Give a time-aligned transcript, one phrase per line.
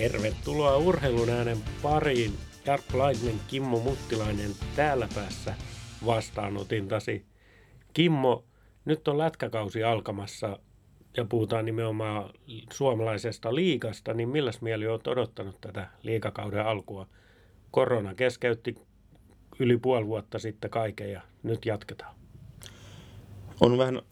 [0.00, 2.32] Tervetuloa urheilun äänen pariin.
[2.66, 5.54] Jarkko Laitinen, Kimmo Muttilainen täällä päässä
[6.06, 7.26] vastaanotintasi.
[7.92, 8.44] Kimmo,
[8.84, 10.58] nyt on lätkäkausi alkamassa
[11.16, 12.30] ja puhutaan nimenomaan
[12.72, 17.06] suomalaisesta liikasta, niin milläs mieli olet odottanut tätä liikakauden alkua?
[17.70, 18.74] Korona keskeytti
[19.58, 22.14] yli puoli vuotta sitten kaiken ja nyt jatketaan.
[23.60, 24.02] On vähän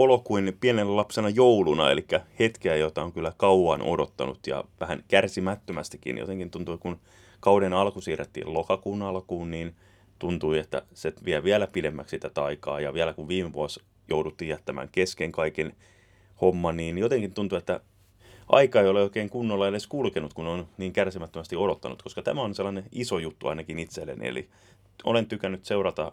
[0.00, 2.06] olo kuin pienen lapsena jouluna, eli
[2.38, 6.18] hetkeä, jota on kyllä kauan odottanut ja vähän kärsimättömästikin.
[6.18, 7.00] Jotenkin tuntuu, kun
[7.40, 9.74] kauden alku siirrettiin lokakuun alkuun, niin
[10.18, 12.80] tuntui, että se vie vielä pidemmäksi tätä aikaa.
[12.80, 15.72] Ja vielä kun viime vuosi jouduttiin jättämään kesken kaiken
[16.40, 17.80] homma, niin jotenkin tuntuu, että
[18.48, 22.54] aika ei ole oikein kunnolla edes kulkenut, kun on niin kärsimättömästi odottanut, koska tämä on
[22.54, 24.28] sellainen iso juttu ainakin itselleni.
[24.28, 24.48] Eli
[25.04, 26.12] olen tykännyt seurata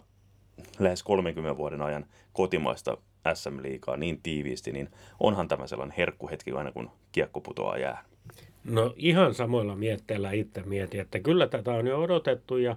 [0.78, 2.96] lähes 30 vuoden ajan kotimaista
[3.34, 4.88] SM-liigaa niin tiiviisti, niin
[5.20, 8.04] onhan tämä sellainen herkkuhetki aina kun kiekko putoaa jää.
[8.64, 12.76] No ihan samoilla mietteillä itse mietin, että kyllä tätä on jo odotettu ja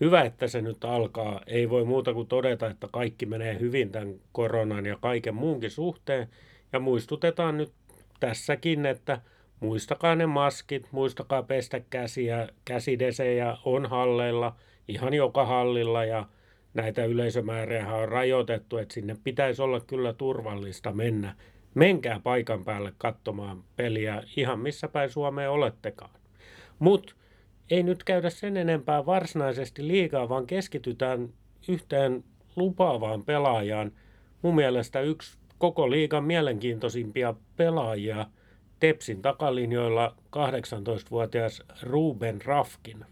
[0.00, 1.40] hyvä, että se nyt alkaa.
[1.46, 6.28] Ei voi muuta kuin todeta, että kaikki menee hyvin tämän koronan ja kaiken muunkin suhteen.
[6.72, 7.72] Ja muistutetaan nyt
[8.20, 9.20] tässäkin, että
[9.60, 14.56] muistakaa ne maskit, muistakaa pestä käsiä, käsidesejä on halleilla,
[14.88, 16.26] ihan joka hallilla ja
[16.74, 21.34] näitä yleisömääriä on rajoitettu, että sinne pitäisi olla kyllä turvallista mennä.
[21.74, 26.20] Menkää paikan päälle katsomaan peliä ihan missä päin Suomeen olettekaan.
[26.78, 27.14] Mutta
[27.70, 31.28] ei nyt käydä sen enempää varsinaisesti liikaa, vaan keskitytään
[31.68, 32.24] yhteen
[32.56, 33.92] lupaavaan pelaajaan.
[34.42, 38.26] Mun mielestä yksi koko liigan mielenkiintoisimpia pelaajia
[38.80, 43.04] Tepsin takalinjoilla 18-vuotias Ruben Rafkin.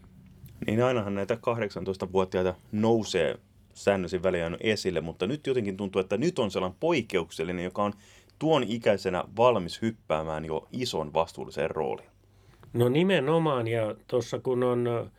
[0.67, 3.35] Niin ainahan näitä 18-vuotiaita nousee
[3.83, 7.93] säännöisin väliin esille, mutta nyt jotenkin tuntuu, että nyt on sellainen poikkeuksellinen, joka on
[8.39, 12.09] tuon ikäisenä valmis hyppäämään jo ison vastuulliseen rooliin.
[12.73, 15.11] No nimenomaan, ja tuossa kun on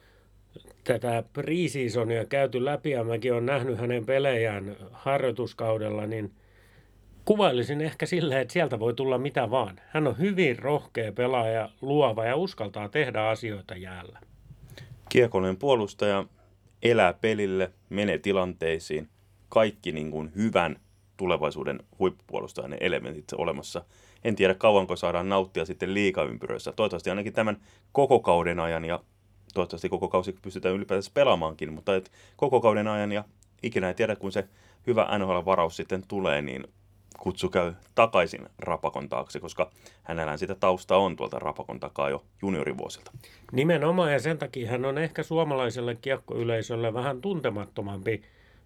[0.84, 6.32] tätä preseasonia käyty läpi, ja mäkin olen nähnyt hänen pelejään harjoituskaudella, niin
[7.24, 9.80] kuvailisin ehkä silleen, että sieltä voi tulla mitä vaan.
[9.88, 14.18] Hän on hyvin rohkea pelaaja, luova ja uskaltaa tehdä asioita jäällä.
[15.08, 16.24] Kiekollinen puolustaja,
[16.82, 19.08] elää pelille, menee tilanteisiin,
[19.48, 20.76] kaikki niin kuin hyvän
[21.16, 23.84] tulevaisuuden huippupuolustajan elementit olemassa.
[24.24, 26.72] En tiedä kauanko saadaan nauttia sitten liikaympyröissä.
[26.72, 27.56] Toivottavasti ainakin tämän
[27.92, 29.00] koko kauden ajan ja
[29.54, 33.24] toivottavasti koko kausi pystytään ylipäätänsä pelaamaankin, mutta et koko kauden ajan ja
[33.62, 34.48] ikinä ei tiedä, kun se
[34.86, 36.64] hyvä NHL-varaus sitten tulee, niin
[37.22, 39.70] kutsu käy takaisin Rapakon taakse, koska
[40.02, 43.12] hänellä sitä tausta on tuolta Rapakon takaa jo juniorivuosilta.
[43.52, 48.22] Nimenomaan ja sen takia hän on ehkä suomalaiselle kiekkoyleisölle vähän tuntemattomampi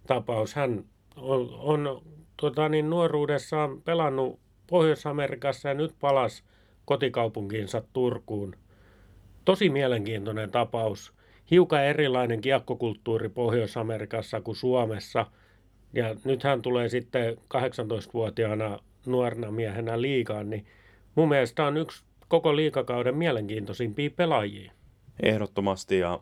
[0.07, 0.55] tapaus.
[0.55, 0.85] Hän
[1.17, 2.03] on, on
[2.37, 6.45] tota niin, nuoruudessaan pelannut Pohjois-Amerikassa ja nyt palas
[6.85, 8.57] kotikaupunkiinsa Turkuun.
[9.45, 11.13] Tosi mielenkiintoinen tapaus.
[11.51, 15.27] Hiukan erilainen kiekkokulttuuri Pohjois-Amerikassa kuin Suomessa–
[15.97, 20.67] ja nyt hän tulee sitten 18-vuotiaana nuorena miehenä liikaan, niin
[21.15, 24.73] mun mielestä on yksi koko liikakauden mielenkiintoisimpia pelaajia.
[25.23, 26.21] Ehdottomasti ja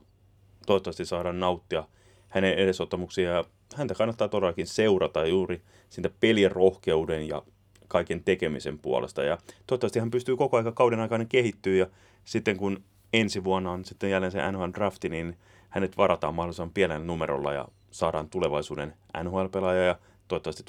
[0.66, 1.84] toivottavasti saadaan nauttia
[2.28, 3.44] hänen edesottamuksia ja
[3.76, 7.42] häntä kannattaa todellakin seurata juuri siitä pelin rohkeuden ja
[7.88, 9.22] kaiken tekemisen puolesta.
[9.22, 11.86] Ja toivottavasti hän pystyy koko ajan kauden aikana kehittyä ja
[12.24, 12.82] sitten kun
[13.12, 15.36] ensi vuonna on sitten jälleen se NHL drafti, niin
[15.68, 20.64] hänet varataan mahdollisimman pienellä numerolla ja saadaan tulevaisuuden NHL-pelaaja ja toivottavasti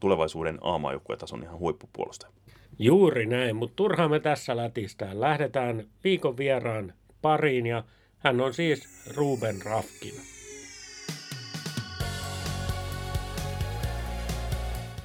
[0.00, 2.28] tulevaisuuden aamaajoukkuetason ihan huippupuolusta.
[2.78, 5.20] Juuri näin, mutta turhaan me tässä lätistään.
[5.20, 7.84] Lähdetään viikon vieraan pariin ja
[8.18, 10.14] hän on siis Ruben Rafkin.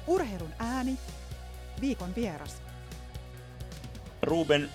[0.06, 0.98] Urheilun ääni,
[1.80, 2.62] viikon vieras.
[4.22, 4.68] Ruben,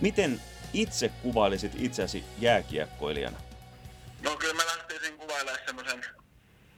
[0.00, 0.40] miten
[0.72, 3.36] itse kuvailisit itsesi jääkiekkoilijana?
[4.24, 4.62] No kyllä mä
[5.34, 6.04] kuvailemaan semmoisen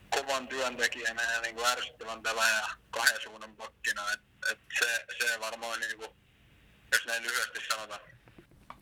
[0.09, 4.01] kovan työntekijänä ja niin kuin ärsyttävän pelaajan kahden suunnan pakkina.
[4.13, 4.19] Et,
[4.51, 6.09] et se, se varmaan, niin kuin,
[6.91, 7.99] jos näin lyhyesti sanotaan.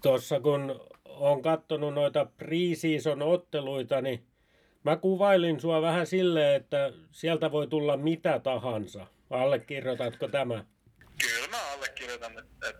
[0.02, 4.28] Tuossa kun on katsonut noita preseason otteluita, niin
[4.84, 9.08] mä kuvailin sua vähän silleen, että sieltä voi tulla mitä tahansa.
[9.30, 10.66] Allekirjoitatko tämä?
[11.22, 12.76] Kyllä mä allekirjoitan, että et,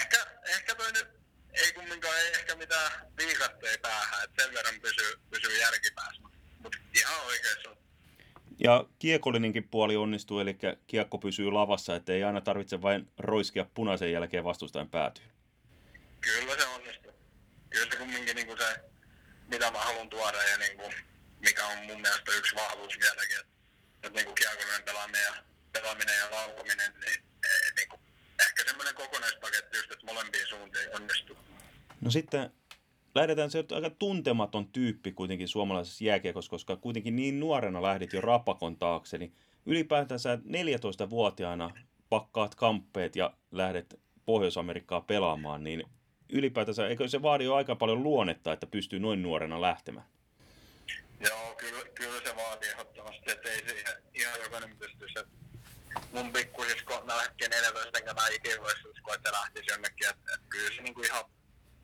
[0.00, 1.08] ehkä, ehkä toi nyt
[1.52, 6.22] ei kumminkaan ei ehkä mitään viikatteja päähän, että sen verran pysyy, pysyy järkipäässä,
[6.58, 7.76] mutta ihan oikeassa
[8.58, 14.12] ja kiekollinenkin puoli onnistuu, eli kiekko pysyy lavassa, että ei aina tarvitse vain roiskia punaisen
[14.12, 15.28] jälkeen vastustajan päätyyn.
[16.20, 17.12] Kyllä se onnistuu.
[17.70, 18.80] Kyllä se kumminkin niin kuin se,
[19.48, 20.94] mitä mä haluan tuoda ja niin kuin,
[21.40, 23.52] mikä on mun mielestä yksi vahvuus vieläkin, että,
[24.02, 25.34] että niin kuin kiekollinen pelaaminen ja,
[25.72, 27.24] pelaaminen ja laukominen, niin,
[27.76, 28.00] niin kuin,
[28.40, 30.65] ehkä semmoinen kokonaispaketti just, että molempiin suuntiin.
[32.06, 32.50] No sitten
[33.14, 38.76] lähdetään se aika tuntematon tyyppi kuitenkin suomalaisessa jääkiekossa, koska kuitenkin niin nuorena lähdit jo rapakon
[38.76, 39.34] taakse, niin
[39.66, 41.70] ylipäätänsä 14-vuotiaana
[42.08, 45.84] pakkaat kamppeet ja lähdet Pohjois-Amerikkaa pelaamaan, niin
[46.28, 50.06] ylipäätänsä, eikö se vaadi jo aika paljon luonnetta, että pystyy noin nuorena lähtemään?
[51.20, 55.14] Joo, kyllä, kyllä se vaatii ehdottomasti, että ei siihen ihan jokainen pystyisi.
[56.12, 60.08] Mun pikkusisko lähti 14 enkä mä ikinä voisi uskoa, että lähtisi jonnekin.
[60.08, 61.24] Että, että kyllä se niinku ihan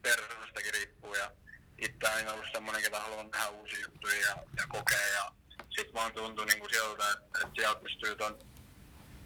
[0.03, 1.33] persoonestakin riippuu ja
[1.79, 5.33] itse aina ollut semmoinen, ketä haluaa nähdä uusia juttuja ja, ja kokea ja
[5.71, 8.39] sit vaan tuntuu niinku sieltä, että, että sieltä pystyy ton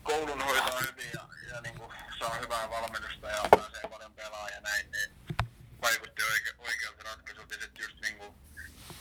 [0.03, 4.93] koulun hoitaa hyvin ja, ja niinku saa hyvää valmennusta ja pääsee paljon pelaamaan ja näin,
[4.93, 5.11] niin
[5.83, 8.35] vaikutti oike, oikealta ratkaisulta ja sit just niinku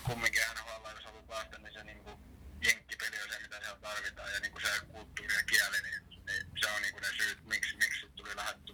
[0.04, 2.20] kumminkin NHL, jos haluaa päästä, niin se niinku
[2.62, 6.68] jenkkipeli on se, mitä siellä tarvitaan ja niinku se kulttuuri ja kieli, niin, niin se
[6.72, 8.65] on niinku ne syyt, miksi, miksi tuli lähetty.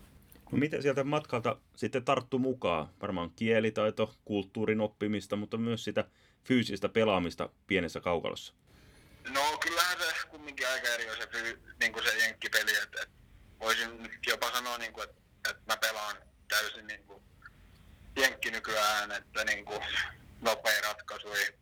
[0.51, 2.89] No miten sieltä matkalta sitten tarttu mukaan?
[3.01, 6.05] Varmaan kielitaito, kulttuurin oppimista, mutta myös sitä
[6.43, 8.53] fyysistä pelaamista pienessä kaukalossa.
[9.29, 11.29] No kyllähän se kumminkin aika eri on se,
[11.79, 13.09] niin se jenkkipeli, että et
[13.59, 16.15] voisin jopa sanoa, niin kuin, että, että mä pelaan
[16.47, 17.23] täysin niin kuin
[18.15, 19.81] jenkki nykyään, että niin kuin
[20.41, 21.53] nopea ratkaisui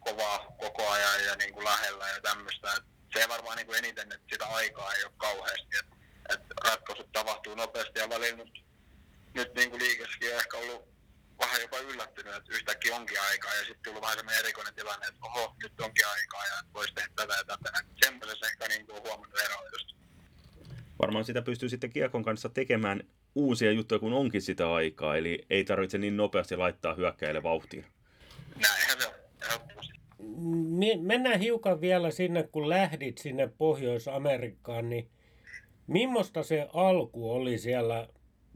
[0.00, 2.72] kovaa koko ajan ja niin kuin lähellä ja tämmöistä.
[3.12, 5.96] Se ei varmaan niin kuin eniten, että sitä aikaa ei ole kauheasti, että,
[6.34, 8.64] että ratkaisut tapahtuu nopeasti ja välillä nyt,
[9.34, 10.88] nyt niin kuin liikessäkin on ehkä ollut
[11.40, 15.20] vähän jopa yllättynyt, että yhtäkkiä onkin aikaa ja sitten tullut vähän semmoinen erikoinen tilanne, että
[15.22, 17.84] oho, nyt onkin aikaa ja voisi tehdä tätä ja tätä.
[18.04, 19.96] Semmoisessa ehkä niin kuin huomannut eroa just.
[21.02, 23.02] Varmaan sitä pystyy sitten kiekon kanssa tekemään
[23.34, 27.86] uusia juttuja, kun onkin sitä aikaa, eli ei tarvitse niin nopeasti laittaa hyökkäille vauhtiin.
[28.62, 29.12] Näinhän se on,
[31.00, 35.10] Mennään hiukan vielä sinne, kun lähdit sinne Pohjois-Amerikkaan, niin
[35.88, 38.08] millaista se alku oli siellä?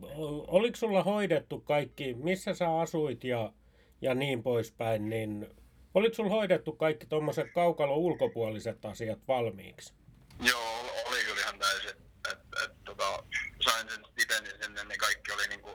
[0.02, 3.52] Ol- Oliko sulla hoidettu kaikki, missä sä asuit ja,
[4.00, 5.46] ja niin poispäin, niin
[5.94, 9.94] oliko sulla hoidettu kaikki tuommoiset kaukalo ulkopuoliset asiat valmiiksi?
[10.42, 11.90] Joo, ol- oli kyllä ihan täysin.
[12.32, 13.24] Et, et, tota,
[13.60, 15.70] sain sen stipendin sinne, niin kaikki oli niinku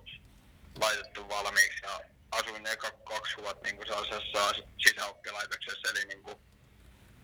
[0.81, 1.99] laitettu valmiiksi ja
[2.31, 3.83] asuin eka kaksi vuotta niinku
[4.77, 6.31] sisäoppilaitoksessa, eli niinku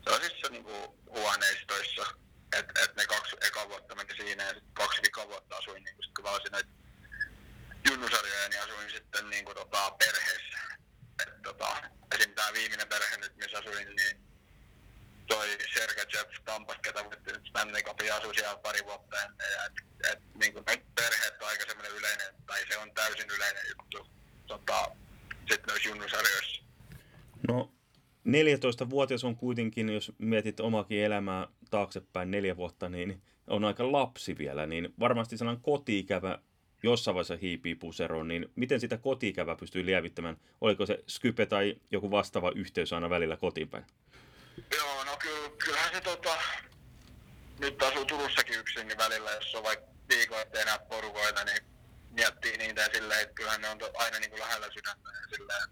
[0.03, 0.71] sellaisissa niinku
[1.09, 2.22] huoneistoissa.
[2.59, 6.01] Et, et ne kaksi eka vuotta meni siinä ja sit kaksi vika vuotta asuin, niinku,
[6.03, 6.69] sit kun näitä
[7.89, 10.57] junnusarjoja, niin asuin sitten niinku, tota, perheessä.
[11.21, 11.83] Et, tota,
[12.15, 12.33] esim.
[12.35, 14.17] tämä viimeinen perhe nyt, missä asuin, niin
[15.27, 19.51] toi Sergachev Tampasta, ketä voitti nyt Stanley Cupin, asui siellä pari vuotta ennen.
[19.51, 19.73] Ja et,
[20.11, 20.65] et, niin kuin
[20.95, 24.07] perheet on aika semmoinen yleinen, tai se on täysin yleinen juttu
[24.47, 24.95] tota,
[25.49, 26.63] sitten noissa junnusarjoissa.
[27.47, 27.71] No,
[28.27, 34.65] 14-vuotias on kuitenkin, jos mietit omakin elämää taaksepäin neljä vuotta, niin on aika lapsi vielä,
[34.65, 36.39] niin varmasti sellainen kotiikävä
[36.83, 40.37] jossain vaiheessa hiipii puseroon, niin miten sitä kotiikävää pystyy lievittämään?
[40.61, 43.85] Oliko se Skype tai joku vastaava yhteys aina välillä kotiin päin?
[44.77, 46.37] Joo, no kyllä, kyllähän se tota,
[47.59, 51.63] nyt asuu Turussakin yksin, niin välillä, jos on vaikka viikon ettei enää porukoita, niin
[52.09, 55.69] miettii niitä ja silleen, että kyllähän ne on aina niin kuin lähellä sydäntä ja silleen.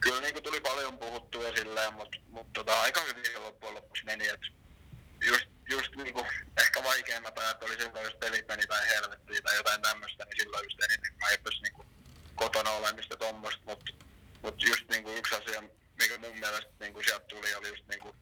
[0.00, 4.28] Kyllä niin kuin tuli paljon puhuttua silleen, mutta mut tota, aika hyvin loppujen lopuksi meni,
[4.28, 4.59] että
[5.26, 6.26] just, just niin kuin,
[6.58, 10.64] ehkä vaikeimmat ajat oli silloin, jos pelit meni tai helvettiin tai jotain tämmöistä, niin silloin
[10.64, 11.88] just eniten kaipasi niin kuin
[12.34, 13.92] kotona olemista tuommoista, mutta
[14.42, 15.62] mut just niin kuin yksi asia,
[16.00, 18.16] mikä mun mielestä niin kuin sieltä tuli, oli just niin kuin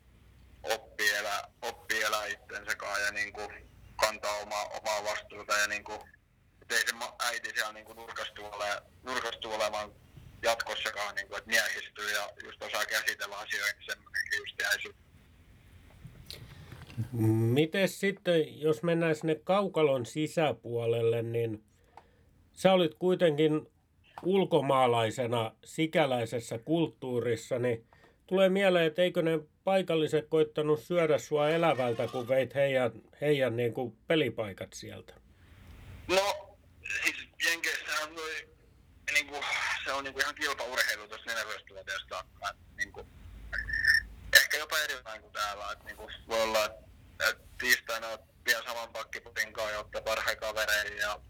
[0.62, 5.84] oppi elää, oppi elää itsensä kanssa ja niin kuin kantaa omaa, omaa vastuuta ja niin
[5.84, 6.00] kuin,
[6.70, 9.92] ei se äiti siellä niin nurkastu, ole, nurkastu olemaan
[10.42, 14.96] jatkossakaan, niin kuin, että miehistyy ja just osaa käsitellä asioita, niin semmoinenkin just jäi sit
[17.52, 21.64] Miten sitten, jos mennään sinne kaukalon sisäpuolelle, niin
[22.52, 23.66] sä olit kuitenkin
[24.22, 27.86] ulkomaalaisena sikäläisessä kulttuurissa, niin
[28.26, 33.74] tulee mieleen, että eikö ne paikalliset koittanut syödä sua elävältä, kun veit heidän, heidän niin
[33.74, 35.14] kuin pelipaikat sieltä?
[36.08, 36.56] No,
[37.02, 38.48] siis Jenkeissähän noi,
[39.12, 39.36] niinku,
[39.84, 42.48] se on niinku ihan kilpaurheilu tuossa 14-vuotiaasta saakka.
[42.50, 43.06] et Niinku,
[44.36, 45.72] ehkä jopa erilainen kuin täällä.
[45.72, 46.87] Et niinku, voi olla, että et
[47.58, 48.06] tiistaina
[48.46, 51.20] vielä saman pakkiputin kanssa ja ottaa parhaita kavereita ja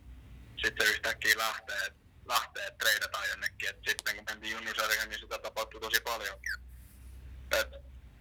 [0.62, 1.92] sitten yhtäkkiä lähtee,
[2.24, 3.70] lähtee että treidataan jonnekin.
[3.70, 6.54] Et sitten kun mentiin junnusarjoihin, niin sitä tapahtui tosi paljonkin.
[7.52, 7.68] Et,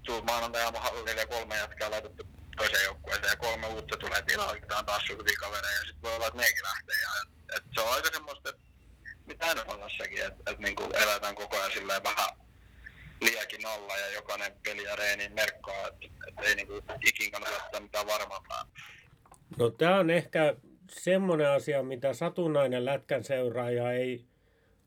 [0.05, 4.86] tuut maanantai hallille ja kolme jätkää laitettu toiseen joukkueeseen ja kolme uutta tulee tilalle, otetaan
[4.86, 7.01] taas hyviä kavereita ja sitten voi olla, että nekin lähtee.
[7.01, 8.62] Ja, et, et se on aika semmoista, että
[9.25, 12.29] mitä NHLssäkin, että et, niinku eletään koko ajan silleen vähän
[13.21, 16.74] liekin alla ja jokainen peli ja reeni merkkaa, että et ei niinku
[17.07, 18.65] ikin kannata ottaa mitään varmampaa.
[19.57, 20.55] No tämä on ehkä
[20.91, 24.25] semmoinen asia, mitä satunnainen lätkän seuraaja ei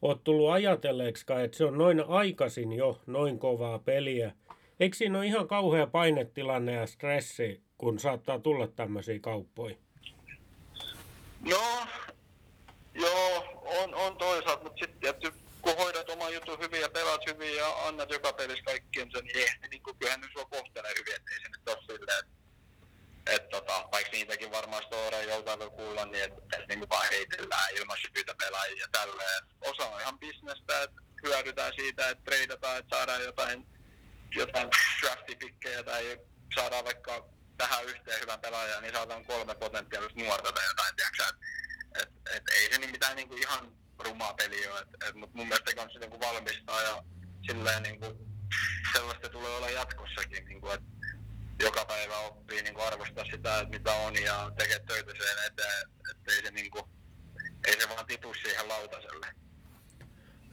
[0.02, 4.32] ole tullut ajatelleeksikaan, että se on noin aikaisin jo noin kovaa peliä.
[4.80, 9.76] Eikö siinä ole ihan kauhea painetilanne ja stressi, kun saattaa tulla tämmöisiä kauppoja?
[11.40, 11.86] No,
[12.94, 13.44] joo,
[13.82, 15.32] on, on toisaalta, mutta sitten tietty
[15.62, 19.36] kun hoidat oman jutun hyvin ja pelaat hyvin ja annat joka pelissä kaikkien sen, niin,
[19.36, 22.40] ehti, niin kuin, kyllähän nyt sua kohtelee hyvin, ettei se nyt ole silleen, että
[23.26, 27.74] et, tota, vaikka niitäkin varmaan storeja joltain voi kuulla, niin että et, niin vaan heitellään
[27.76, 29.42] ilman sypytä pelaajia ja tälleen.
[29.60, 33.66] Osa on ihan bisnestä, että hyödytään siitä, että treidataan, että saadaan jotain,
[34.34, 34.68] jotain
[35.00, 36.20] draftipikkejä tai
[36.54, 41.46] saadaan vaikka tähän yhteen hyvän pelaajan, niin saadaan kolme potentiaalista nuorta tai jotain, tiedätkö, että
[42.02, 45.36] et, et, ei se niin mitään niin kuin ihan rumaa peliä ole, et, et, mutta
[45.36, 47.02] mun mielestä kanssa niin kuin valmistaa ja
[47.46, 48.16] silleen niin kuin,
[48.92, 50.90] sellaista tulee olla jatkossakin, niin kuin, että
[51.60, 55.86] joka päivä oppii niin kuin arvostaa sitä, että mitä on ja tekee töitä sen eteen,
[56.10, 56.84] että ei se, niin kuin,
[57.66, 59.26] ei se vaan tipu siihen lautaselle.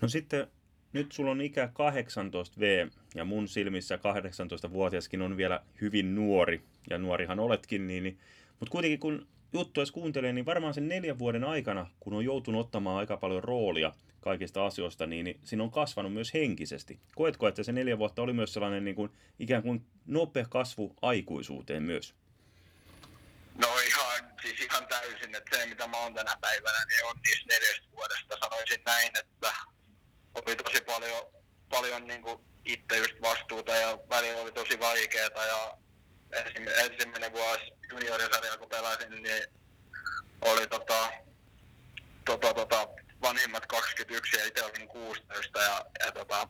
[0.01, 0.47] No sitten
[0.93, 6.97] nyt sulla on ikä 18 V ja mun silmissä 18-vuotiaskin on vielä hyvin nuori ja
[6.97, 8.19] nuorihan oletkin, niin, niin
[8.59, 9.27] mutta kuitenkin kun
[9.59, 13.43] juttu edes kuuntelee, niin varmaan sen neljän vuoden aikana, kun on joutunut ottamaan aika paljon
[13.43, 16.99] roolia kaikista asioista, niin, niin siinä on kasvanut myös henkisesti.
[17.15, 21.83] Koetko, että se neljä vuotta oli myös sellainen niin kuin, ikään kuin nopea kasvu aikuisuuteen
[21.83, 22.15] myös?
[23.61, 27.53] No ihan, siis ihan täysin, että se mitä mä oon tänä päivänä, niin on niistä
[27.53, 28.37] neljästä vuodesta.
[28.39, 29.53] Sanoisin näin, että
[30.35, 31.25] oli tosi paljon,
[31.69, 35.77] paljon niin kuin itse just vastuuta ja välillä oli tosi vaikeaa ja
[36.83, 39.43] ensimmäinen vuosi juniorisarjaa kun pelasin, niin
[40.41, 41.11] oli tota,
[42.25, 42.87] tota, tota,
[43.21, 46.47] vanhimmat 21 ja itse olin 16 ja, ja tota,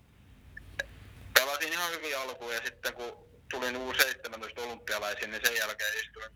[1.33, 6.31] pelasin ihan hyvin alkuun ja sitten kun tulin U17 olympialaisiin, niin sen jälkeen istuin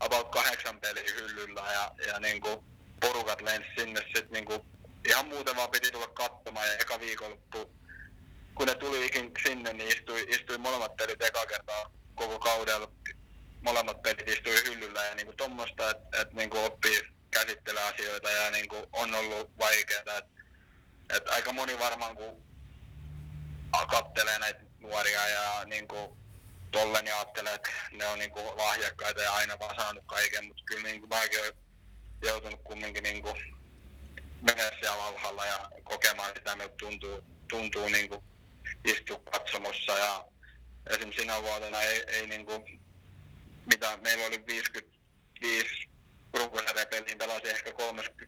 [0.00, 2.64] about kahdeksan peliä hyllyllä ja, ja niin kuin
[3.00, 4.60] porukat lensi sinne sitten niin kuin
[5.08, 7.74] ihan muuten vaan piti tulla katsomaan ja eka viikonloppu
[8.54, 12.92] kun ne tuli ikin sinne, niin istui, istui molemmat pelit eka kertaa koko kaudella
[13.62, 18.76] molemmat pelit istui hyllyllä ja niinku tuommoista, että et niinku oppii käsittelee asioita ja niinku
[18.92, 20.18] on ollut vaikeaa.
[20.18, 20.24] Et,
[21.16, 22.44] et aika moni varmaan kun
[23.90, 26.16] kattelee näitä nuoria ja niinku
[26.70, 30.82] tollen ja ajattelee, että ne on niinku lahjakkaita ja aina vaan saanut kaiken, mutta kyllä
[30.82, 31.52] niinku mäkin olen
[32.22, 33.36] joutunut kumminkin niinku
[34.42, 38.24] mennä siellä alhaalla ja kokemaan sitä, miltä tuntuu, tuntuu niinku
[38.84, 40.24] istua katsomossa ja
[40.86, 42.80] esimerkiksi sinä vuotena ei, ei niin kuin,
[43.66, 45.88] mitä meillä oli 55
[46.34, 47.72] runkosarjapeliä, pelasin ehkä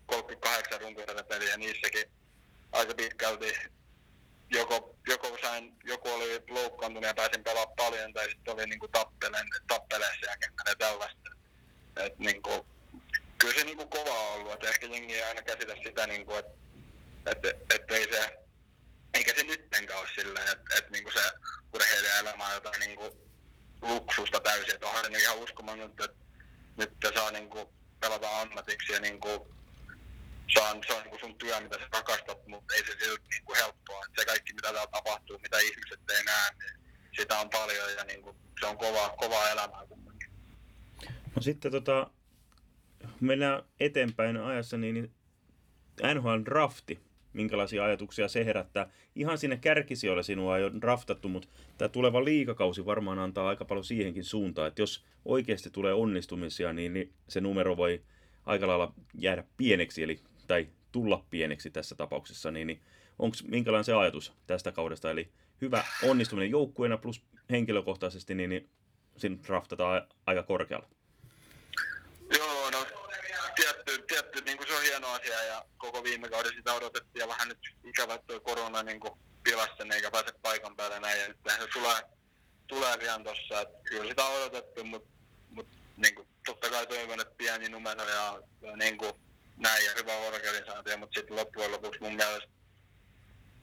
[0.07, 2.05] 38 runkosarjapeliä niissäkin
[2.73, 3.53] aika pitkälti
[4.51, 9.47] joko, joko, sain, joku oli loukkaantunut ja pääsin pelaamaan paljon tai sitten oli niin tappelen,
[9.69, 11.31] tappeleessa ja kentällä tällaista.
[11.97, 12.61] Et, niin kuin,
[13.39, 16.27] kyllä se niin kuin kova on ollut, että ehkä jengi ei aina käsitä sitä, niin
[16.27, 16.51] kuin, että
[17.27, 18.39] et, et, ei se,
[19.15, 21.33] eikä se nyttenkään ole silleen, että, että niin se
[21.75, 23.13] urheilijaelämä on jotain niin kuin
[23.83, 24.75] luksusta täysin.
[24.75, 26.09] Että onhan se ihan uskomaton, että
[26.77, 27.69] nyt saa niin kuin
[28.01, 29.41] pelata ammatiksi ja niin kuin,
[30.49, 33.29] se on, se on niin kuin sun työ, mitä sä rakastat, mutta ei se silti
[33.31, 34.05] niin kuin helppoa.
[34.05, 36.81] Että se kaikki, mitä täällä tapahtuu, mitä ihmiset ei näe, niin
[37.17, 40.31] sitä on paljon ja niin kuin, se on kova, kova elämää kumminkin.
[41.37, 42.11] No sitten tota,
[43.21, 45.15] mennään eteenpäin ajassa, niin
[46.15, 47.06] NHL drafti
[47.37, 48.91] minkälaisia ajatuksia se herättää.
[49.15, 53.85] Ihan sinne kärkisijoille sinua ei ole draftattu, mutta tämä tuleva liikakausi varmaan antaa aika paljon
[53.85, 58.03] siihenkin suuntaan, että jos oikeasti tulee onnistumisia, niin, niin se numero voi
[58.47, 62.81] aika lailla jäädä pieneksi, eli, tai tulla pieneksi tässä tapauksessa, niin, niin
[63.19, 65.29] onko minkälainen se ajatus tästä kaudesta, eli
[65.61, 68.69] hyvä onnistuminen joukkueena plus henkilökohtaisesti, niin, niin
[69.17, 70.89] siinä draftataan aika korkealla.
[72.39, 72.87] Joo, no
[73.57, 77.29] tietty, tietty niin kuin se on hieno asia ja koko viime kauden sitä odotettiin ja
[77.29, 79.01] vähän nyt ikävä, tuo korona niin
[79.43, 81.21] pilasi sen eikä pääse paikan päälle näin.
[81.21, 82.03] Ja nyt se tulee,
[82.67, 85.09] tulee pian tossa, että kyllä sitä on odotettu, mutta
[85.51, 89.13] mut, niin totta kai toivon, että pieni numero ja, ja niin kuin,
[89.57, 92.49] näin ja hyvä organisaatio, mutta sitten loppujen lopuksi mun mielestä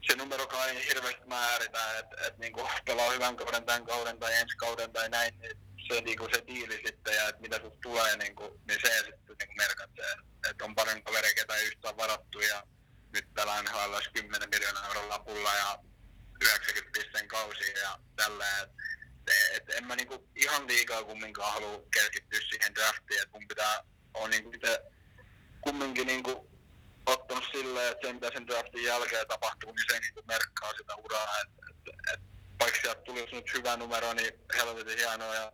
[0.06, 4.56] se numerokaan ei hirveästi määritä, että et, niinku pelaa hyvän kauden tämän kauden tai ensi
[4.56, 5.56] kauden tai näin, niin
[5.88, 9.54] se, niinku, se diili sitten ja että mitä sinusta tulee, niinku, niin se sitten niinku
[9.56, 10.14] merkitsee.
[10.50, 12.62] Että on paljon kavereita, ketä ei yhtään varattu ja
[13.12, 15.78] nyt pelaa NHL 10 miljoonaa euron lapulla ja
[16.40, 18.60] 90 pisteen kausia ja tällä.
[18.60, 18.70] Et,
[19.56, 23.80] et, en mä niinku ihan liikaa kumminkaan halua keskittyä siihen draftiin, että mun pitää
[24.14, 24.80] on niinku itse
[25.60, 26.50] kumminkin niinku
[27.06, 31.40] ottanut silleen, että se mitä sen draftin jälkeen tapahtuu, niin se niin merkkaa sitä uraa.
[31.40, 32.20] Et, et, et,
[32.60, 35.52] vaikka sieltä tulisi nyt hyvä numero, niin helvetin hienoa ja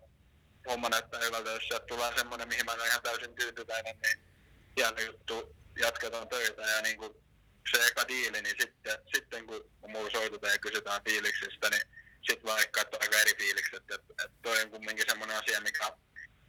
[0.68, 1.50] homma näyttää hyvältä.
[1.50, 4.18] Jos sieltä tulee semmoinen, mihin mä olen ihan täysin tyytyväinen, niin
[4.76, 7.14] hieno juttu, jatketaan töitä ja niin kuin
[7.72, 11.82] se eka diili, niin sitten, sitten kun mulla soitetaan ja kysytään fiiliksistä, niin
[12.22, 13.74] sitten vaikka, että aika eri fiilikset.
[13.90, 15.92] Että, että toi on kumminkin semmoinen asia, mikä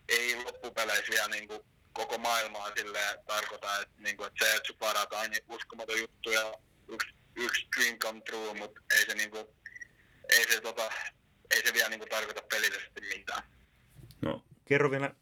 [0.10, 1.62] ei loppupeleissä vielä niin kuin
[1.94, 6.54] koko maailmaa silleen tarkoita, että, niin kuin, että se, että parataan niin uskomaton juttu ja
[6.88, 9.48] yksi, yksi dream come true, mutta ei se, niin kuin,
[10.30, 10.92] ei se, tota,
[11.52, 13.44] ei se vielä niin kuin tarkoita pelillisesti mitään.
[14.72, 15.16] Kerro vielä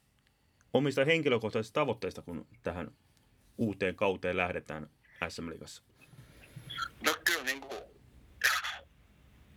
[0.74, 2.92] omista henkilökohtaisista tavoitteista, kun tähän
[3.58, 4.90] uuteen kauteen lähdetään
[5.30, 5.84] SM Liigassa.
[7.06, 7.80] No kyllä niin kuin,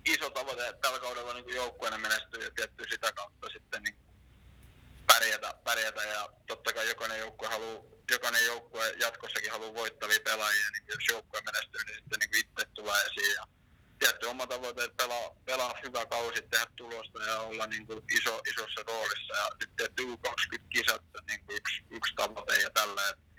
[0.04, 3.96] iso tavoite, että tällä kaudella niin joukkueena menestyy ja tietty sitä kautta sitten niin
[5.06, 10.84] pärjätä, pärjätä ja totta kai jokainen joukkue haluaa jokainen joukkue jatkossakin haluaa voittavia pelaajia, niin
[10.86, 13.34] jos joukkue menestyy, niin sitten niin itse tulee esiin.
[13.34, 13.46] Ja
[14.02, 18.40] tietty oma tavoite, että pelaa, pelaa hyvä kausi, tehdä tulosta ja olla niin kuin iso,
[18.50, 19.34] isossa roolissa.
[19.36, 23.08] Ja sitten tietty U20-kisat on niin yksi, yksi tavoite ja tällä.
[23.08, 23.32] Että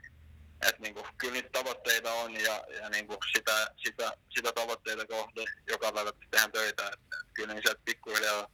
[0.70, 5.08] et niin kuin, kyllä niitä tavoitteita on ja, ja niin kuin sitä, sitä, sitä, tavoitteita
[5.08, 6.88] kohde joka päivä tehdään töitä.
[6.88, 8.48] Et, et kyllä niin sieltä pikkuhiljaa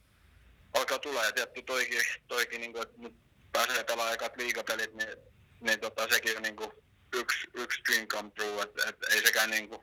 [0.74, 3.14] alkaa tulla ja tietty toikin, toikin niin kuin, että nyt
[3.52, 5.16] pääsee pelaamaan ekat liigapelit, niin,
[5.60, 6.72] niin tota, sekin on niin kuin
[7.14, 9.82] yksi, yksi dream come true, että et ei sekään niin kuin,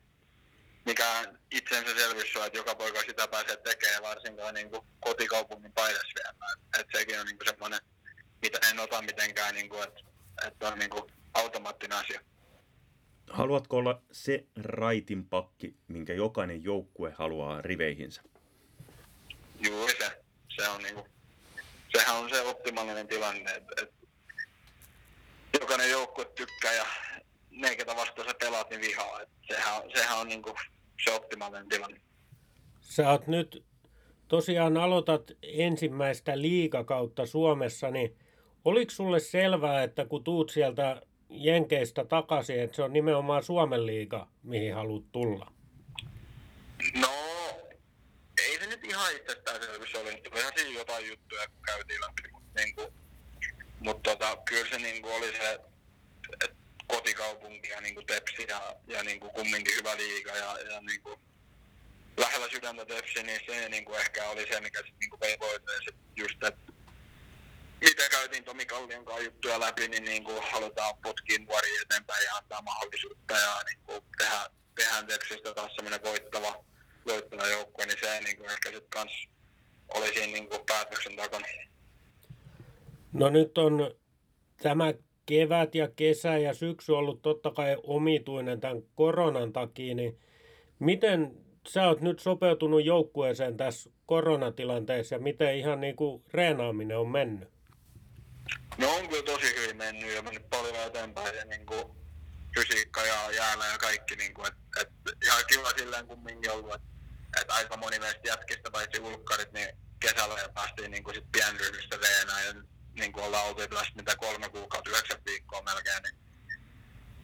[0.88, 6.14] mikään itsensä selvyys on, että joka poika sitä pääsee tekemään, varsinkaan niin kuin kotikaupungin paidassa
[6.16, 6.54] vielä.
[6.54, 7.80] Et, et sekin on niin kuin semmoinen,
[8.42, 10.00] mitä en ota mitenkään, niin kuin, että,
[10.48, 11.04] että on niin kuin
[11.34, 12.22] automaattinen asia.
[13.30, 18.22] Haluatko olla se raitin pakki, minkä jokainen joukkue haluaa riveihinsä?
[19.60, 20.24] Juuri se.
[20.56, 21.08] se on niinku,
[21.98, 23.94] sehän on se optimaalinen tilanne, että et
[25.60, 26.86] jokainen joukkue tykkää ja
[27.52, 29.22] ne, ketä vastaan sä pelaat, niin vihaa.
[29.22, 30.56] Et sehän, sehän on niinku
[31.06, 32.02] se optimaalinen tilanne.
[32.82, 33.64] Sä oot nyt
[34.28, 38.18] tosiaan aloitat ensimmäistä liikakautta Suomessa, niin
[38.66, 44.28] oliko sulle selvää, että kun tuut sieltä Jenkeistä takaisin, että se on nimenomaan Suomen liiga,
[44.44, 45.52] mihin haluat tulla?
[47.02, 47.10] No,
[48.38, 50.22] ei se nyt ihan itsestäänselvyys oli.
[50.32, 52.94] Olihan siinä jotain juttuja, kun käytiin läpi, mutta niinku,
[53.80, 55.60] mut tota, kyllä se niinku oli se,
[56.88, 61.20] että kotikaupunki ja niinku Tepsi ja, ja niinku kumminkin hyvä liiga ja, ja niinku,
[62.18, 65.82] lähellä sydäntä Tepsi, niin se niinku ehkä oli se, mikä sitten niinku vei voiteen.
[66.16, 66.74] Just, että
[67.82, 72.36] mitä käytiin Tomi Kallion kanssa juttuja läpi, niin, niin kuin halutaan potkia nuoria eteenpäin ja
[72.36, 76.64] antaa mahdollisuutta ja niin kuin tehdä, tehdään Tepsistä taas semmoinen voittava,
[77.08, 79.28] voittava joukkue, niin se niin kuin ehkä sitten kans
[79.90, 81.48] oli siinä niin kuin päätöksen takana.
[83.14, 83.96] No nyt on
[84.64, 84.94] tämä
[85.28, 90.20] kevät ja kesä ja syksy ollut totta kai omituinen tämän koronan takia, niin
[90.80, 91.38] miten
[91.68, 97.50] sä oot nyt sopeutunut joukkueeseen tässä koronatilanteessa ja miten ihan niin kuin reenaaminen on mennyt?
[98.78, 101.84] No on kyllä tosi hyvin mennyt ja mennyt paljon eteenpäin ja niin kuin
[102.56, 104.90] fysiikka ja jäällä ja kaikki, niin kuin, et, et,
[105.26, 106.88] ihan kiva silleen kumminkin ollut, että
[107.42, 111.98] et aika moni meistä jätkistä paitsi ulkkarit, niin kesällä ja päästiin niin kuin sit pienryhmistä
[111.98, 112.54] reenaan ja
[112.98, 113.62] niin kuin ollaan oltu
[113.96, 116.16] mitä kolme kuukautta, yhdeksän viikkoa melkein, niin,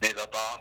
[0.01, 0.59] niin tota,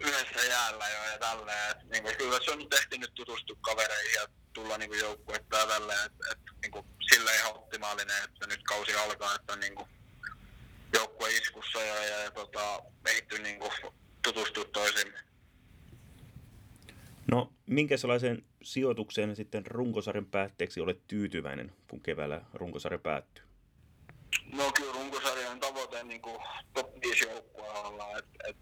[0.00, 4.14] yhdessä jäällä jo ja tälleen, että niin kuin, kyllä se on tehty nyt tutustua kavereihin
[4.14, 8.62] ja tulla niin joukkuetta ja tälleen, että et, niin kuin, sille ihan optimaalinen, että nyt
[8.62, 9.88] kausi alkaa, että niin kuin,
[10.92, 13.60] joukkue iskussa ja, ja, ja tota, ehitty niin
[14.22, 15.12] tutustua toisiin.
[17.30, 23.51] No, minkä sellaisen sijoitukseen sitten runkosarjan päätteeksi olet tyytyväinen, kun keväällä runkosarja päättyy?
[24.52, 26.38] No kyllä runkosarjan tavoite niin kuin
[26.74, 28.56] top 5 joukkueella, että et,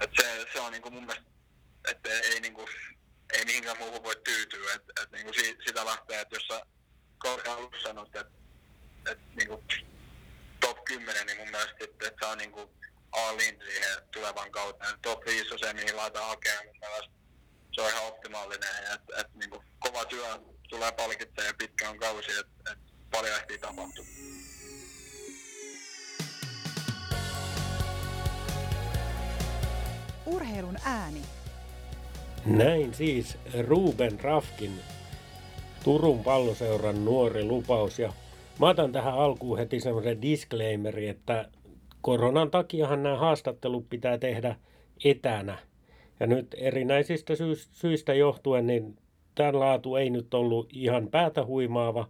[0.00, 1.30] et se, se on niin kuin mun mielestä,
[1.88, 2.68] että ei, niin kuin,
[3.32, 5.34] ei mihinkään muuhun voi tyytyä, että et, niin kuin
[5.66, 6.62] sitä lähtee, että jos sä
[7.18, 8.32] kauden alussa sanot, että
[9.10, 9.64] et, niin kuin
[10.60, 12.70] top 10, niin mun mielestä, että, että se on niin kuin
[13.12, 15.00] all siihen tulevan kauteen.
[15.02, 16.66] Top 5 on se, mihin laitetaan hakemaan.
[16.66, 17.14] Mun mielestä
[17.74, 18.68] se on ihan optimaalinen.
[18.94, 20.24] Että, että niin kuin kova työ
[20.68, 24.04] tulee palkittaa ja pitkä on kausi, että, että paljon ehtii tapahtua.
[30.34, 31.20] Urheilun ääni.
[32.46, 34.72] Näin siis Ruben Rafkin
[35.84, 38.12] Turun palloseuran nuori lupaus ja
[38.60, 41.48] Mä otan tähän alkuun heti semmoisen disclaimeri, että
[42.00, 44.56] koronan takiahan nämä haastattelut pitää tehdä
[45.04, 45.58] etänä.
[46.20, 47.34] Ja nyt erinäisistä
[47.72, 48.96] syistä johtuen, niin
[49.34, 52.08] tämän laatu ei nyt ollut ihan päätä huimaava.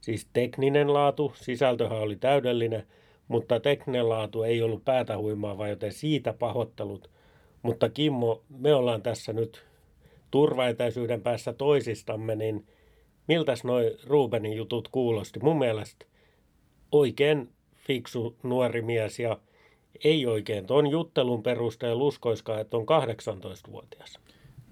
[0.00, 2.86] Siis tekninen laatu, sisältöhän oli täydellinen,
[3.28, 7.10] mutta tekninen laatu ei ollut päätä huimaava, joten siitä pahoittelut.
[7.62, 9.64] Mutta Kimmo, me ollaan tässä nyt
[10.30, 12.66] turvaetäisyyden päässä toisistamme, niin–
[13.30, 15.40] miltäs noi Rubenin jutut kuulosti?
[15.42, 16.06] Mun mielestä
[16.92, 19.38] oikein fiksu nuori mies ja
[20.04, 24.18] ei oikein tuon juttelun perusteella uskoiskaan, että on 18-vuotias.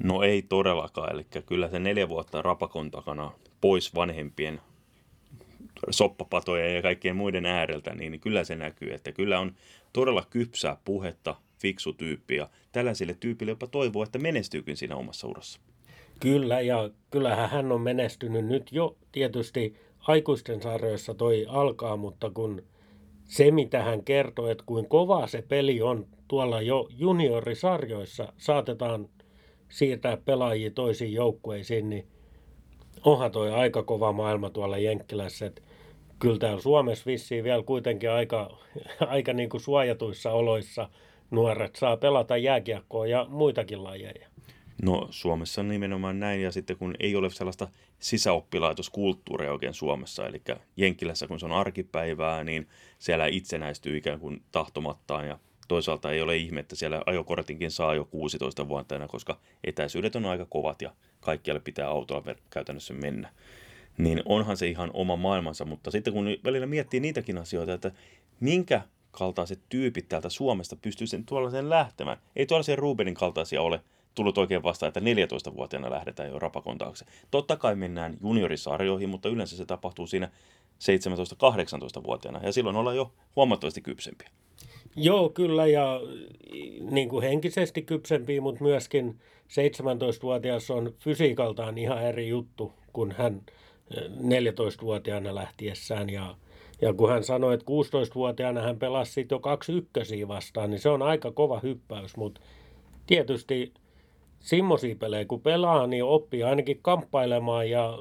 [0.02, 4.60] No ei todellakaan, eli kyllä se neljä vuotta rapakon takana pois vanhempien
[5.90, 9.54] soppapatojen ja kaikkien muiden ääreltä, niin kyllä se näkyy, että kyllä on
[9.92, 15.60] todella kypsää puhetta, fiksu tyyppi ja tällaisille tyypille jopa toivoo, että menestyykin siinä omassa urassa.
[16.20, 22.62] Kyllä, ja kyllähän hän on menestynyt nyt jo tietysti aikuisten sarjoissa toi alkaa, mutta kun
[23.24, 29.08] se, mitä hän kertoo, että kuin kova se peli on tuolla jo juniorisarjoissa, saatetaan
[29.68, 32.06] siirtää pelaajia toisiin joukkueisiin, niin
[33.04, 35.46] onhan toi aika kova maailma tuolla Jenkkilässä.
[35.46, 35.62] Että
[36.18, 38.58] kyllä täällä Suomessa vissiin vielä kuitenkin aika,
[39.06, 40.88] aika niin kuin suojatuissa oloissa
[41.30, 44.28] nuoret saa pelata jääkiekkoa ja muitakin lajeja.
[44.82, 50.42] No Suomessa on nimenomaan näin, ja sitten kun ei ole sellaista sisäoppilaitoskulttuuria oikein Suomessa, eli
[50.76, 55.38] Jenkkilässä kun se on arkipäivää, niin siellä itsenäistyy ikään kuin tahtomattaan, ja
[55.68, 60.46] toisaalta ei ole ihme, että siellä ajokortinkin saa jo 16 vuotta, koska etäisyydet on aika
[60.46, 63.30] kovat ja kaikkialle pitää autolla käytännössä mennä.
[63.98, 67.92] Niin onhan se ihan oma maailmansa, mutta sitten kun välillä miettii niitäkin asioita, että
[68.40, 68.82] minkä
[69.18, 72.18] kaltaiset tyypit täältä Suomesta pystyy sen tuollaiseen lähtemään.
[72.36, 73.80] Ei tuollaisia Rubenin kaltaisia ole,
[74.14, 77.04] tullut oikein vastaan, että 14-vuotiaana lähdetään jo rapakon taakse.
[77.30, 80.30] Totta kai mennään juniorisarjoihin, mutta yleensä se tapahtuu siinä
[80.78, 84.28] 17-18-vuotiaana ja silloin ollaan jo huomattavasti kypsempiä.
[84.96, 86.00] Joo, kyllä ja
[86.90, 93.42] niin kuin henkisesti kypsempiä, mutta myöskin 17-vuotias on fysiikaltaan ihan eri juttu kuin hän
[93.92, 96.36] 14-vuotiaana lähtiessään ja
[96.82, 101.02] ja kun hän sanoi, että 16-vuotiaana hän pelasi jo kaksi ykkösiä vastaan, niin se on
[101.02, 102.40] aika kova hyppäys, mutta
[103.06, 103.72] tietysti
[104.40, 107.98] semmoisia pelejä kun pelaa, niin oppii ainakin kamppailemaan ja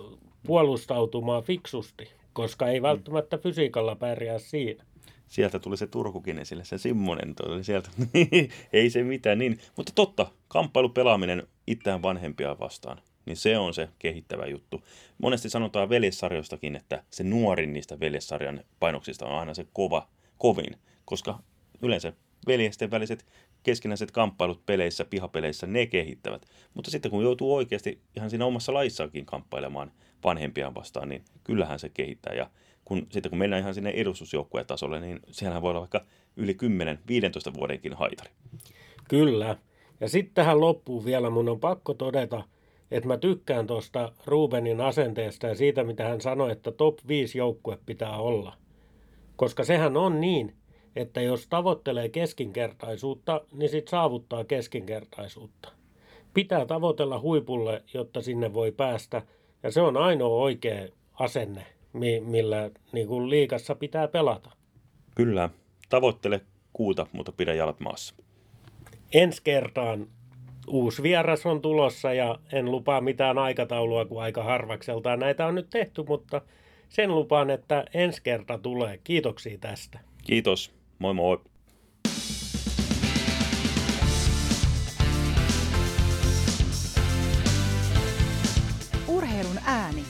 [0.48, 2.84] puolustautumaan fiksusti, koska ei mm.
[2.84, 4.84] välttämättä fysiikalla pärjää siinä.
[5.28, 7.90] Sieltä tuli se Turkukin esille, se Simmonen tuli sieltä.
[8.74, 9.60] ei se mitään niin.
[9.76, 14.84] Mutta totta, kamppailupelaaminen itseään vanhempia vastaan, niin se on se kehittävä juttu.
[15.18, 21.40] Monesti sanotaan veljessarjoistakin, että se nuorin niistä veljessarjan painoksista on aina se kova, kovin, koska
[21.82, 22.14] yleensä
[22.48, 23.26] veljesten väliset
[23.64, 26.46] keskinäiset kamppailut peleissä, pihapeleissä, ne kehittävät.
[26.74, 29.92] Mutta sitten kun joutuu oikeasti ihan siinä omassa laissaankin kamppailemaan
[30.24, 32.34] vanhempiaan vastaan, niin kyllähän se kehittää.
[32.34, 32.50] Ja
[32.86, 36.58] kun, sitten kun mennään ihan sinne edustusjoukkueen tasolle, niin sehän voi olla vaikka yli
[37.52, 38.30] 10-15 vuodenkin haitari.
[39.10, 39.58] Kyllä.
[40.00, 42.44] Ja sitten tähän loppuun vielä mun on pakko todeta,
[42.92, 47.78] että mä tykkään tuosta Rubenin asenteesta ja siitä, mitä hän sanoi, että top 5 joukkue
[47.86, 48.54] pitää olla.
[49.36, 50.56] Koska sehän on niin,
[50.96, 55.72] että jos tavoittelee keskinkertaisuutta, niin sit saavuttaa keskinkertaisuutta.
[56.34, 59.22] Pitää tavoitella huipulle, jotta sinne voi päästä,
[59.64, 61.66] ja se on ainoa oikea asenne,
[62.26, 64.50] millä niin kuin liikassa pitää pelata.
[65.16, 65.50] Kyllä,
[65.90, 66.42] tavoittele
[66.74, 68.16] kuuta, mutta pidä jalat maassa.
[69.14, 70.08] Ensi kertaan
[70.68, 75.70] uusi vieras on tulossa ja en lupaa mitään aikataulua, kun aika harvakseltaan näitä on nyt
[75.70, 76.42] tehty, mutta
[76.90, 79.00] sen lupaan, että ensi kerta tulee.
[79.04, 80.00] Kiitoksia tästä.
[80.24, 80.72] Kiitos.
[81.00, 81.40] Moi moi.
[89.08, 90.04] Urheilun ääni.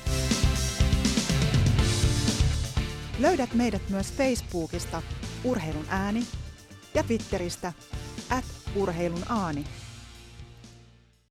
[3.20, 5.02] Löydät meidät myös Facebookista
[5.44, 6.20] Urheilun ääni
[6.94, 7.74] ja Twitteristä
[8.30, 9.64] at urheilun aani.